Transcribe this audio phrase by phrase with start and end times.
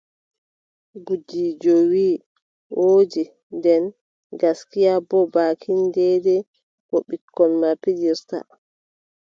[1.05, 2.23] Gudiijo wii:
[2.77, 3.23] woodi,
[3.57, 3.83] nden
[4.39, 6.41] gaskiya boo baakin deydey
[6.87, 8.37] ko ɓikkon am pijiirta.